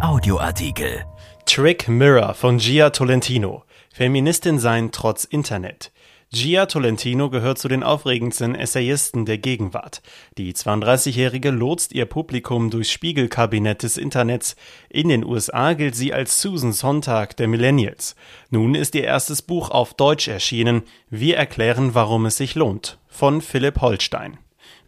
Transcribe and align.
Audioartikel. 0.00 1.06
Trick 1.46 1.88
Mirror 1.88 2.34
von 2.34 2.58
Gia 2.58 2.90
Tolentino. 2.90 3.64
Feministin 3.94 4.58
sein 4.58 4.92
trotz 4.92 5.24
Internet. 5.24 5.90
Gia 6.30 6.66
Tolentino 6.66 7.30
gehört 7.30 7.56
zu 7.56 7.66
den 7.68 7.82
aufregendsten 7.82 8.54
Essayisten 8.54 9.24
der 9.24 9.38
Gegenwart. 9.38 10.02
Die 10.36 10.52
32-Jährige 10.52 11.50
lotst 11.50 11.94
ihr 11.94 12.04
Publikum 12.04 12.68
durchs 12.68 12.90
Spiegelkabinett 12.90 13.84
des 13.84 13.96
Internets. 13.96 14.54
In 14.90 15.08
den 15.08 15.24
USA 15.24 15.72
gilt 15.72 15.96
sie 15.96 16.12
als 16.12 16.42
Susan 16.42 16.72
Sonntag 16.72 17.34
der 17.38 17.48
Millennials. 17.48 18.16
Nun 18.50 18.74
ist 18.74 18.94
ihr 18.94 19.04
erstes 19.04 19.40
Buch 19.40 19.70
auf 19.70 19.94
Deutsch 19.94 20.28
erschienen. 20.28 20.82
Wir 21.08 21.38
erklären, 21.38 21.94
warum 21.94 22.26
es 22.26 22.36
sich 22.36 22.54
lohnt. 22.54 22.98
Von 23.08 23.40
Philipp 23.40 23.80
Holstein. 23.80 24.36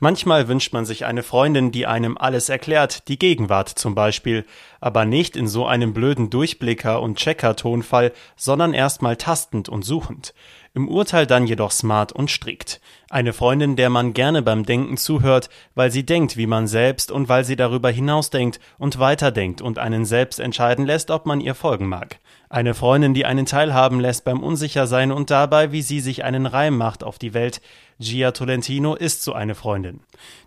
Manchmal 0.01 0.47
wünscht 0.47 0.73
man 0.73 0.85
sich 0.85 1.05
eine 1.05 1.25
Freundin, 1.25 1.73
die 1.73 1.87
einem 1.87 2.17
alles 2.17 2.49
erklärt, 2.49 3.09
die 3.09 3.19
Gegenwart 3.19 3.69
zum 3.69 3.95
Beispiel, 3.95 4.45
aber 4.81 5.05
nicht 5.05 5.37
in 5.37 5.49
so 5.49 5.67
einem 5.67 5.93
blöden 5.93 6.31
Durchblicker 6.31 7.03
und 7.03 7.19
Checker-Tonfall, 7.19 8.13
sondern 8.37 8.75
erstmal 8.75 9.17
tastend 9.17 9.69
und 9.69 9.85
suchend. 9.85 10.35
Im 10.75 10.89
Urteil 10.89 11.27
dann 11.27 11.49
jedoch 11.49 11.73
smart 11.73 12.13
und 12.13 12.31
strikt. 12.31 12.81
Eine 13.11 13.33
Freundin, 13.33 13.75
der 13.75 13.91
man 13.91 14.13
gerne 14.13 14.43
beim 14.43 14.65
Denken 14.65 14.97
zuhört, 14.97 15.49
weil 15.75 15.91
sie 15.91 16.07
denkt 16.07 16.37
wie 16.37 16.47
man 16.47 16.69
selbst 16.69 17.11
und 17.11 17.29
weil 17.29 17.45
sie 17.45 17.57
darüber 17.57 17.91
hinausdenkt 17.91 18.61
und 18.79 19.01
weiterdenkt 19.01 19.61
und 19.61 19.79
einen 19.79 20.05
selbst 20.05 20.39
entscheiden 20.39 20.87
lässt, 20.87 21.11
ob 21.11 21.27
man 21.27 21.41
ihr 21.41 21.57
folgen 21.57 21.89
mag. 21.89 22.21
Eine 22.51 22.75
Freundin, 22.75 23.13
die 23.13 23.27
einen 23.27 23.47
teilhaben 23.47 23.99
lässt 23.99 24.25
beim 24.25 24.43
Unsichersein 24.43 25.11
und 25.11 25.31
dabei, 25.31 25.73
wie 25.73 25.83
sie 25.83 26.01
sich 26.01 26.23
einen 26.23 26.47
Reim 26.47 26.77
macht 26.77 27.03
auf 27.03 27.19
die 27.19 27.35
Welt. 27.35 27.61
Gia 28.01 28.31
Tolentino 28.31 28.95
ist 28.95 29.25
so 29.25 29.33
eine 29.33 29.57
Freundin. 29.57 29.99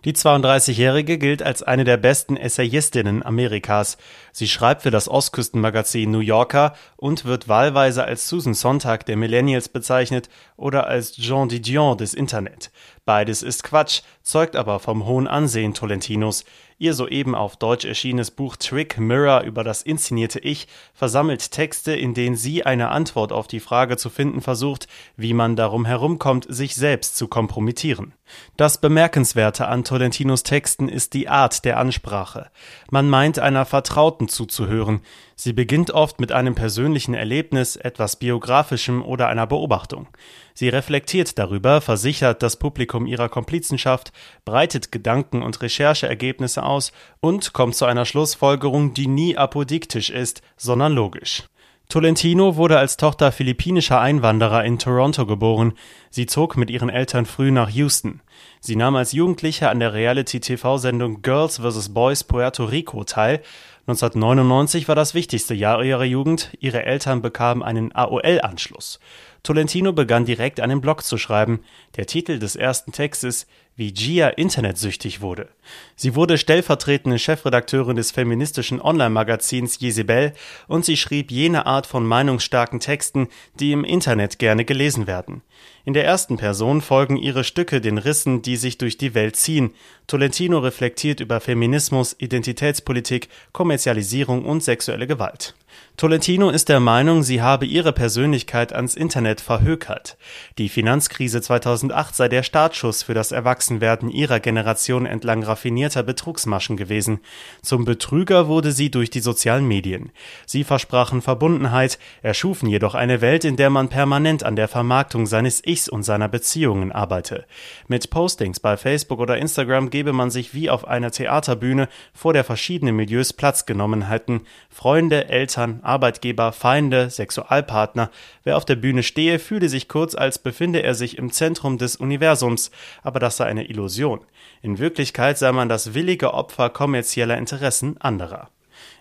Die 0.06 0.14
32-Jährige 0.14 1.18
gilt 1.18 1.42
als 1.42 1.62
eine 1.62 1.84
der 1.84 1.98
besten 1.98 2.38
Essayistinnen 2.38 3.22
Amerikas. 3.22 3.98
Sie 4.32 4.48
schreibt 4.48 4.82
für 4.82 4.90
das 4.90 5.06
Ostküstenmagazin 5.06 6.10
New 6.10 6.20
Yorker 6.20 6.74
und 6.96 7.26
wird 7.26 7.48
wahlweise 7.48 8.04
als 8.04 8.26
Susan 8.26 8.54
Sontag 8.54 9.04
der 9.04 9.18
Millennials 9.18 9.68
bezeichnet 9.68 10.30
oder 10.56 10.86
als 10.86 11.12
Jean 11.12 11.50
Didion 11.50 11.98
des 11.98 12.14
Internet. 12.14 12.70
Beides 13.04 13.42
ist 13.42 13.64
Quatsch, 13.64 14.00
zeugt 14.22 14.56
aber 14.56 14.78
vom 14.78 15.04
hohen 15.04 15.28
Ansehen 15.28 15.74
Tolentinos. 15.74 16.46
Ihr 16.82 16.94
soeben 16.94 17.36
auf 17.36 17.54
Deutsch 17.54 17.84
erschienenes 17.84 18.32
Buch 18.32 18.56
Trick 18.56 18.98
Mirror 18.98 19.42
über 19.42 19.62
das 19.62 19.82
inszenierte 19.82 20.40
Ich 20.40 20.66
versammelt 20.92 21.52
Texte, 21.52 21.94
in 21.94 22.12
denen 22.12 22.34
sie 22.34 22.66
eine 22.66 22.88
Antwort 22.88 23.30
auf 23.30 23.46
die 23.46 23.60
Frage 23.60 23.96
zu 23.96 24.10
finden 24.10 24.40
versucht, 24.40 24.88
wie 25.16 25.32
man 25.32 25.54
darum 25.54 25.84
herumkommt, 25.84 26.44
sich 26.48 26.74
selbst 26.74 27.16
zu 27.16 27.28
kompromittieren. 27.28 28.14
Das 28.56 28.80
Bemerkenswerte 28.80 29.68
an 29.68 29.84
Tolentinos 29.84 30.42
Texten 30.42 30.88
ist 30.88 31.14
die 31.14 31.28
Art 31.28 31.64
der 31.64 31.78
Ansprache. 31.78 32.50
Man 32.90 33.08
meint 33.08 33.38
einer 33.38 33.64
Vertrauten 33.64 34.26
zuzuhören. 34.26 35.02
Sie 35.44 35.52
beginnt 35.52 35.90
oft 35.90 36.20
mit 36.20 36.30
einem 36.30 36.54
persönlichen 36.54 37.14
Erlebnis, 37.14 37.74
etwas 37.74 38.14
biografischem 38.14 39.02
oder 39.02 39.26
einer 39.26 39.48
Beobachtung. 39.48 40.06
Sie 40.54 40.68
reflektiert 40.68 41.36
darüber, 41.36 41.80
versichert 41.80 42.44
das 42.44 42.54
Publikum 42.54 43.08
ihrer 43.08 43.28
Komplizenschaft, 43.28 44.12
breitet 44.44 44.92
Gedanken 44.92 45.42
und 45.42 45.60
Rechercheergebnisse 45.60 46.62
aus 46.62 46.92
und 47.18 47.54
kommt 47.54 47.74
zu 47.74 47.86
einer 47.86 48.04
Schlussfolgerung, 48.04 48.94
die 48.94 49.08
nie 49.08 49.36
apodiktisch 49.36 50.10
ist, 50.10 50.42
sondern 50.56 50.92
logisch. 50.92 51.48
Tolentino 51.88 52.54
wurde 52.54 52.78
als 52.78 52.96
Tochter 52.96 53.32
philippinischer 53.32 54.00
Einwanderer 54.00 54.64
in 54.64 54.78
Toronto 54.78 55.26
geboren. 55.26 55.72
Sie 56.08 56.26
zog 56.26 56.56
mit 56.56 56.70
ihren 56.70 56.88
Eltern 56.88 57.26
früh 57.26 57.50
nach 57.50 57.68
Houston. 57.68 58.20
Sie 58.60 58.76
nahm 58.76 58.96
als 58.96 59.12
Jugendliche 59.12 59.68
an 59.68 59.80
der 59.80 59.92
Reality-TV-Sendung 59.92 61.22
Girls 61.22 61.58
vs. 61.58 61.88
Boys 61.90 62.24
Puerto 62.24 62.64
Rico 62.64 63.04
teil. 63.04 63.42
1999 63.86 64.86
war 64.86 64.94
das 64.94 65.14
wichtigste 65.14 65.54
Jahr 65.54 65.82
ihrer 65.82 66.04
Jugend. 66.04 66.50
Ihre 66.60 66.84
Eltern 66.84 67.20
bekamen 67.20 67.64
einen 67.64 67.92
AOL-Anschluss. 67.92 69.00
Tolentino 69.42 69.92
begann 69.92 70.24
direkt 70.24 70.60
einen 70.60 70.80
Blog 70.80 71.02
zu 71.02 71.18
schreiben. 71.18 71.64
Der 71.96 72.06
Titel 72.06 72.38
des 72.38 72.54
ersten 72.54 72.92
Textes 72.92 73.48
wie 73.74 73.92
Gia 73.92 74.28
internetsüchtig 74.28 75.20
wurde. 75.20 75.48
Sie 75.96 76.14
wurde 76.14 76.38
stellvertretende 76.38 77.18
Chefredakteurin 77.18 77.96
des 77.96 78.10
feministischen 78.12 78.80
Online-Magazins 78.80 79.80
Jezebel 79.80 80.34
und 80.68 80.84
sie 80.84 80.96
schrieb 80.96 81.30
jene 81.30 81.66
Art 81.66 81.86
von 81.86 82.06
meinungsstarken 82.06 82.80
Texten, 82.80 83.28
die 83.58 83.72
im 83.72 83.82
Internet 83.82 84.38
gerne 84.38 84.64
gelesen 84.64 85.06
werden. 85.06 85.42
In 85.84 85.94
der 85.94 86.04
ersten 86.04 86.36
Person 86.36 86.80
folgen 86.80 87.16
ihre 87.16 87.44
Stücke 87.44 87.80
den 87.80 87.98
Rissen, 87.98 88.31
die 88.40 88.56
sich 88.56 88.78
durch 88.78 88.96
die 88.96 89.14
Welt 89.14 89.36
ziehen. 89.36 89.74
Tolentino 90.06 90.58
reflektiert 90.60 91.20
über 91.20 91.40
Feminismus, 91.40 92.16
Identitätspolitik, 92.18 93.28
Kommerzialisierung 93.52 94.46
und 94.46 94.62
sexuelle 94.62 95.06
Gewalt. 95.06 95.54
Tolentino 95.96 96.50
ist 96.50 96.68
der 96.68 96.80
Meinung, 96.80 97.22
sie 97.22 97.42
habe 97.42 97.64
ihre 97.64 97.92
Persönlichkeit 97.92 98.72
ans 98.72 98.96
Internet 98.96 99.40
verhökert. 99.40 100.16
Die 100.58 100.68
Finanzkrise 100.68 101.40
2008 101.40 102.16
sei 102.16 102.28
der 102.28 102.42
Startschuss 102.42 103.04
für 103.04 103.14
das 103.14 103.30
Erwachsenwerden 103.30 104.08
ihrer 104.08 104.40
Generation 104.40 105.06
entlang 105.06 105.42
raffinierter 105.42 106.02
Betrugsmaschen 106.02 106.76
gewesen. 106.76 107.20
Zum 107.62 107.84
Betrüger 107.84 108.48
wurde 108.48 108.72
sie 108.72 108.90
durch 108.90 109.10
die 109.10 109.20
sozialen 109.20 109.68
Medien. 109.68 110.10
Sie 110.44 110.64
versprachen 110.64 111.22
Verbundenheit, 111.22 111.98
erschufen 112.22 112.68
jedoch 112.68 112.94
eine 112.94 113.20
Welt, 113.20 113.44
in 113.44 113.56
der 113.56 113.70
man 113.70 113.88
permanent 113.88 114.42
an 114.42 114.56
der 114.56 114.66
Vermarktung 114.68 115.26
seines 115.26 115.64
Ichs 115.64 115.88
und 115.88 116.02
seiner 116.02 116.28
Beziehungen 116.28 116.90
arbeite. 116.90 117.44
Mit 117.86 118.10
Postings 118.10 118.58
bei 118.58 118.76
Facebook 118.76 119.20
oder 119.20 119.36
Instagram 119.36 119.90
gebe 119.90 120.12
man 120.12 120.30
sich 120.30 120.52
wie 120.52 120.68
auf 120.68 120.88
einer 120.88 121.12
Theaterbühne, 121.12 121.88
vor 122.12 122.32
der 122.32 122.42
verschiedene 122.42 122.90
Milieus 122.92 123.32
Platz 123.32 123.66
genommen 123.66 124.08
hätten. 124.08 124.40
Freunde, 124.68 125.28
Eltern, 125.28 125.61
Arbeitgeber, 125.82 126.52
Feinde, 126.52 127.10
Sexualpartner. 127.10 128.10
Wer 128.44 128.56
auf 128.56 128.64
der 128.64 128.76
Bühne 128.76 129.02
stehe, 129.02 129.38
fühle 129.38 129.68
sich 129.68 129.88
kurz, 129.88 130.14
als 130.14 130.38
befinde 130.38 130.82
er 130.82 130.94
sich 130.94 131.18
im 131.18 131.32
Zentrum 131.32 131.78
des 131.78 131.96
Universums, 131.96 132.70
aber 133.02 133.20
das 133.20 133.36
sei 133.36 133.46
eine 133.46 133.68
Illusion. 133.68 134.20
In 134.62 134.78
Wirklichkeit 134.78 135.38
sei 135.38 135.52
man 135.52 135.68
das 135.68 135.94
willige 135.94 136.34
Opfer 136.34 136.70
kommerzieller 136.70 137.38
Interessen 137.38 138.00
anderer. 138.00 138.48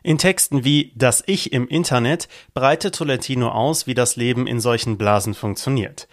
In 0.04 0.18
Texten 0.18 0.64
wie 0.64 0.92
Das 0.96 1.24
Ich 1.28 1.54
im 1.54 1.68
Internet 1.68 2.28
breitet 2.54 2.96
Tolentino 2.96 3.50
aus, 3.50 3.88
wie 3.88 3.94
das 3.94 4.16
Leben 4.16 4.48
in 4.48 4.60
solchen 4.60 4.98
Blasen 4.98 5.34
funktioniert. 5.34 6.08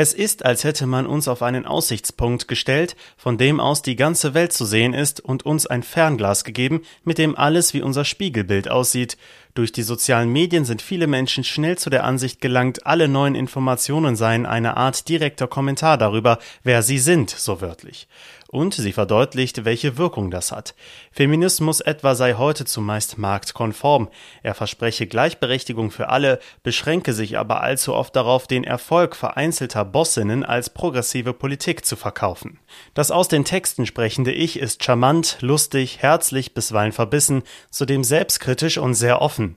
Es 0.00 0.14
ist, 0.14 0.44
als 0.44 0.62
hätte 0.62 0.86
man 0.86 1.08
uns 1.08 1.26
auf 1.26 1.42
einen 1.42 1.66
Aussichtspunkt 1.66 2.46
gestellt, 2.46 2.94
von 3.16 3.36
dem 3.36 3.58
aus 3.58 3.82
die 3.82 3.96
ganze 3.96 4.32
Welt 4.32 4.52
zu 4.52 4.64
sehen 4.64 4.94
ist 4.94 5.18
und 5.18 5.44
uns 5.44 5.66
ein 5.66 5.82
Fernglas 5.82 6.44
gegeben, 6.44 6.82
mit 7.02 7.18
dem 7.18 7.36
alles 7.36 7.74
wie 7.74 7.82
unser 7.82 8.04
Spiegelbild 8.04 8.70
aussieht. 8.70 9.16
Durch 9.58 9.72
die 9.72 9.82
sozialen 9.82 10.30
Medien 10.30 10.64
sind 10.64 10.82
viele 10.82 11.08
Menschen 11.08 11.42
schnell 11.42 11.76
zu 11.76 11.90
der 11.90 12.04
Ansicht 12.04 12.40
gelangt, 12.40 12.86
alle 12.86 13.08
neuen 13.08 13.34
Informationen 13.34 14.14
seien 14.14 14.46
eine 14.46 14.76
Art 14.76 15.08
direkter 15.08 15.48
Kommentar 15.48 15.98
darüber, 15.98 16.38
wer 16.62 16.84
sie 16.84 17.00
sind, 17.00 17.30
so 17.30 17.60
wörtlich. 17.60 18.06
Und 18.50 18.72
sie 18.72 18.92
verdeutlicht, 18.92 19.66
welche 19.66 19.98
Wirkung 19.98 20.30
das 20.30 20.52
hat. 20.52 20.74
Feminismus 21.10 21.80
etwa 21.80 22.14
sei 22.14 22.34
heute 22.34 22.64
zumeist 22.64 23.18
marktkonform. 23.18 24.08
Er 24.42 24.54
verspreche 24.54 25.06
Gleichberechtigung 25.06 25.90
für 25.90 26.08
alle, 26.08 26.38
beschränke 26.62 27.12
sich 27.12 27.36
aber 27.36 27.60
allzu 27.60 27.94
oft 27.94 28.16
darauf, 28.16 28.46
den 28.46 28.62
Erfolg 28.64 29.16
vereinzelter 29.16 29.84
Bossinnen 29.84 30.44
als 30.44 30.70
progressive 30.70 31.34
Politik 31.34 31.84
zu 31.84 31.96
verkaufen. 31.96 32.60
Das 32.94 33.10
aus 33.10 33.26
den 33.26 33.44
Texten 33.44 33.86
sprechende 33.86 34.32
Ich 34.32 34.58
ist 34.58 34.84
charmant, 34.84 35.38
lustig, 35.40 35.98
herzlich, 36.00 36.54
bisweilen 36.54 36.92
verbissen, 36.92 37.42
zudem 37.70 38.04
selbstkritisch 38.04 38.78
und 38.78 38.94
sehr 38.94 39.20
offen. 39.20 39.47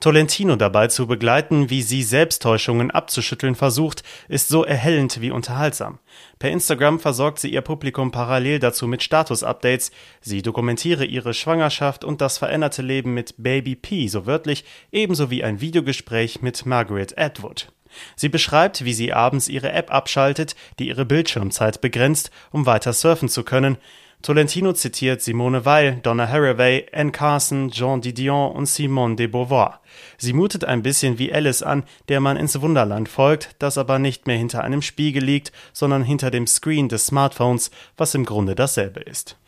Tolentino 0.00 0.56
dabei 0.56 0.88
zu 0.88 1.06
begleiten, 1.06 1.70
wie 1.70 1.82
sie 1.82 2.02
Selbsttäuschungen 2.02 2.90
abzuschütteln 2.90 3.54
versucht, 3.54 4.02
ist 4.28 4.48
so 4.48 4.64
erhellend 4.64 5.20
wie 5.20 5.30
unterhaltsam. 5.30 5.98
Per 6.38 6.50
Instagram 6.50 6.98
versorgt 6.98 7.38
sie 7.38 7.52
ihr 7.52 7.60
Publikum 7.60 8.10
parallel 8.10 8.58
dazu 8.58 8.88
mit 8.88 9.02
Status-Updates. 9.02 9.92
Sie 10.20 10.42
dokumentiere 10.42 11.04
ihre 11.04 11.34
Schwangerschaft 11.34 12.04
und 12.04 12.20
das 12.20 12.38
veränderte 12.38 12.82
Leben 12.82 13.14
mit 13.14 13.34
Baby 13.38 13.76
P, 13.76 14.08
so 14.08 14.26
wörtlich, 14.26 14.64
ebenso 14.90 15.30
wie 15.30 15.44
ein 15.44 15.60
Videogespräch 15.60 16.42
mit 16.42 16.66
Margaret 16.66 17.16
Atwood. 17.16 17.68
Sie 18.16 18.28
beschreibt, 18.28 18.84
wie 18.84 18.94
sie 18.94 19.12
abends 19.12 19.48
ihre 19.48 19.72
App 19.72 19.92
abschaltet, 19.92 20.56
die 20.78 20.88
ihre 20.88 21.04
Bildschirmzeit 21.04 21.80
begrenzt, 21.80 22.30
um 22.50 22.66
weiter 22.66 22.92
surfen 22.92 23.28
zu 23.28 23.44
können. 23.44 23.78
Tolentino 24.22 24.72
zitiert 24.72 25.20
Simone 25.20 25.64
Weil, 25.64 25.96
Donna 25.96 26.28
Haraway, 26.28 26.86
Anne 26.92 27.10
Carson, 27.10 27.70
Jean 27.72 28.00
Didion 28.00 28.52
und 28.52 28.66
Simone 28.66 29.16
de 29.16 29.26
Beauvoir. 29.26 29.80
Sie 30.16 30.32
mutet 30.32 30.64
ein 30.64 30.84
bisschen 30.84 31.18
wie 31.18 31.32
Alice 31.32 31.62
an, 31.62 31.82
der 32.08 32.20
man 32.20 32.36
ins 32.36 32.60
Wunderland 32.60 33.08
folgt, 33.08 33.56
das 33.58 33.78
aber 33.78 33.98
nicht 33.98 34.28
mehr 34.28 34.36
hinter 34.36 34.62
einem 34.62 34.80
Spiegel 34.80 35.24
liegt, 35.24 35.50
sondern 35.72 36.04
hinter 36.04 36.30
dem 36.30 36.46
Screen 36.46 36.88
des 36.88 37.06
Smartphones, 37.06 37.72
was 37.96 38.14
im 38.14 38.24
Grunde 38.24 38.54
dasselbe 38.54 39.00
ist. 39.00 39.38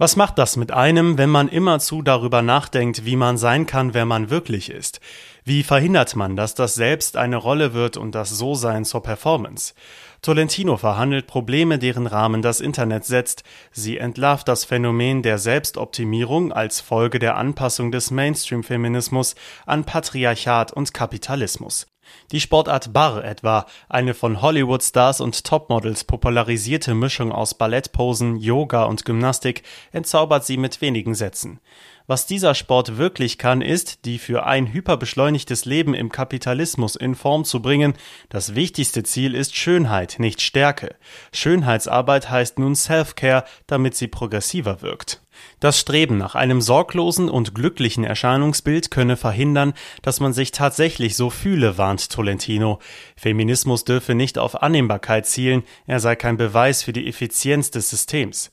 Was 0.00 0.14
macht 0.14 0.38
das 0.38 0.56
mit 0.56 0.70
einem, 0.70 1.18
wenn 1.18 1.30
man 1.30 1.48
immerzu 1.48 2.02
darüber 2.02 2.40
nachdenkt, 2.40 3.04
wie 3.04 3.16
man 3.16 3.36
sein 3.36 3.66
kann, 3.66 3.94
wer 3.94 4.04
man 4.04 4.30
wirklich 4.30 4.70
ist? 4.70 5.00
Wie 5.42 5.64
verhindert 5.64 6.14
man, 6.14 6.36
dass 6.36 6.54
das 6.54 6.74
Selbst 6.76 7.16
eine 7.16 7.36
Rolle 7.36 7.72
wird 7.72 7.96
und 7.96 8.14
das 8.14 8.30
So-Sein 8.30 8.84
zur 8.84 9.02
Performance? 9.02 9.74
Tolentino 10.22 10.76
verhandelt 10.76 11.26
Probleme, 11.26 11.78
deren 11.78 12.06
Rahmen 12.06 12.42
das 12.42 12.60
Internet 12.60 13.04
setzt. 13.04 13.44
Sie 13.70 13.98
entlarvt 13.98 14.48
das 14.48 14.64
Phänomen 14.64 15.22
der 15.22 15.38
Selbstoptimierung 15.38 16.52
als 16.52 16.80
Folge 16.80 17.18
der 17.18 17.36
Anpassung 17.36 17.92
des 17.92 18.10
Mainstream-Feminismus 18.10 19.36
an 19.66 19.84
Patriarchat 19.84 20.72
und 20.72 20.92
Kapitalismus. 20.92 21.86
Die 22.32 22.40
Sportart 22.40 22.92
Barre 22.92 23.24
etwa, 23.24 23.66
eine 23.88 24.14
von 24.14 24.42
Hollywood-Stars 24.42 25.20
und 25.20 25.44
Topmodels 25.44 26.04
popularisierte 26.04 26.94
Mischung 26.94 27.32
aus 27.32 27.54
Ballettposen, 27.54 28.36
Yoga 28.36 28.84
und 28.84 29.04
Gymnastik, 29.04 29.62
entzaubert 29.92 30.44
sie 30.44 30.56
mit 30.56 30.80
wenigen 30.80 31.14
Sätzen. 31.14 31.60
Was 32.08 32.24
dieser 32.24 32.54
Sport 32.54 32.96
wirklich 32.96 33.36
kann, 33.36 33.60
ist, 33.60 34.06
die 34.06 34.18
für 34.18 34.46
ein 34.46 34.72
hyperbeschleunigtes 34.72 35.66
Leben 35.66 35.92
im 35.92 36.10
Kapitalismus 36.10 36.96
in 36.96 37.14
Form 37.14 37.44
zu 37.44 37.60
bringen. 37.60 37.92
Das 38.30 38.54
wichtigste 38.54 39.02
Ziel 39.02 39.34
ist 39.34 39.54
Schönheit, 39.54 40.16
nicht 40.18 40.40
Stärke. 40.40 40.96
Schönheitsarbeit 41.32 42.30
heißt 42.30 42.58
nun 42.58 42.74
Self-Care, 42.74 43.44
damit 43.66 43.94
sie 43.94 44.08
progressiver 44.08 44.80
wirkt. 44.80 45.20
Das 45.60 45.78
Streben 45.78 46.18
nach 46.18 46.34
einem 46.34 46.60
sorglosen 46.60 47.28
und 47.28 47.54
glücklichen 47.54 48.04
Erscheinungsbild 48.04 48.90
könne 48.90 49.16
verhindern, 49.16 49.74
dass 50.02 50.20
man 50.20 50.32
sich 50.32 50.52
tatsächlich 50.52 51.16
so 51.16 51.30
fühle, 51.30 51.78
warnt 51.78 52.10
Tolentino. 52.10 52.78
Feminismus 53.16 53.84
dürfe 53.84 54.14
nicht 54.14 54.38
auf 54.38 54.62
Annehmbarkeit 54.62 55.26
zielen, 55.26 55.64
er 55.86 56.00
sei 56.00 56.16
kein 56.16 56.36
Beweis 56.36 56.82
für 56.82 56.92
die 56.92 57.08
Effizienz 57.08 57.70
des 57.70 57.90
Systems. 57.90 58.50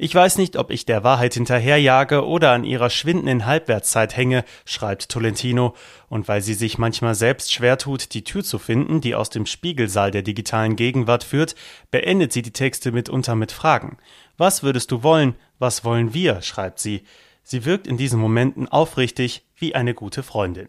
Ich 0.00 0.14
weiß 0.14 0.38
nicht, 0.38 0.56
ob 0.56 0.70
ich 0.70 0.86
der 0.86 1.02
Wahrheit 1.02 1.34
hinterherjage 1.34 2.24
oder 2.24 2.52
an 2.52 2.62
ihrer 2.62 2.88
schwindenden 2.88 3.46
Halbwertszeit 3.46 4.16
hänge, 4.16 4.44
schreibt 4.64 5.08
Tolentino, 5.08 5.74
und 6.08 6.28
weil 6.28 6.40
sie 6.40 6.54
sich 6.54 6.78
manchmal 6.78 7.16
selbst 7.16 7.52
schwer 7.52 7.78
tut, 7.78 8.14
die 8.14 8.22
Tür 8.22 8.44
zu 8.44 8.60
finden, 8.60 9.00
die 9.00 9.16
aus 9.16 9.28
dem 9.28 9.44
Spiegelsaal 9.44 10.12
der 10.12 10.22
digitalen 10.22 10.76
Gegenwart 10.76 11.24
führt, 11.24 11.56
beendet 11.90 12.32
sie 12.32 12.42
die 12.42 12.52
Texte 12.52 12.92
mitunter 12.92 13.34
mit 13.34 13.50
Fragen. 13.50 13.98
Was 14.36 14.62
würdest 14.62 14.92
du 14.92 15.02
wollen? 15.02 15.34
Was 15.58 15.84
wollen 15.84 16.14
wir? 16.14 16.42
schreibt 16.42 16.78
sie. 16.78 17.02
Sie 17.42 17.64
wirkt 17.64 17.88
in 17.88 17.96
diesen 17.96 18.20
Momenten 18.20 18.68
aufrichtig 18.68 19.44
wie 19.56 19.74
eine 19.74 19.94
gute 19.94 20.22
Freundin. 20.22 20.68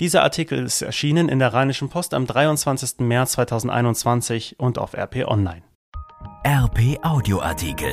Dieser 0.00 0.24
Artikel 0.24 0.64
ist 0.64 0.82
erschienen 0.82 1.28
in 1.28 1.38
der 1.38 1.54
Rheinischen 1.54 1.88
Post 1.88 2.14
am 2.14 2.26
23. 2.26 2.98
März 3.00 3.32
2021 3.32 4.58
und 4.58 4.78
auf 4.78 4.94
RP 4.94 5.26
Online. 5.28 5.62
RP 6.44 6.98
Audioartikel. 7.04 7.92